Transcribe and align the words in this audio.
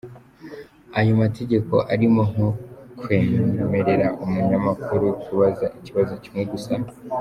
Ayo 0.99 1.11
mategeko 1.23 1.73
arimo 1.93 2.21
nko 2.31 2.47
kwemerera 2.99 4.07
umunyamakuru 4.23 5.05
kubaza 5.23 5.65
ikibazo 5.77 6.13
kimwe 6.23 6.43
gusa. 6.51 6.73